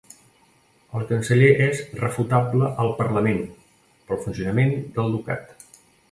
El 0.99 1.03
Canceller 1.09 1.49
és 1.65 1.81
'refutable 1.99 2.69
al 2.83 2.89
Parlament' 3.01 3.43
pel 4.07 4.19
funcionament 4.23 4.73
del 4.97 5.13
ducat. 5.17 5.53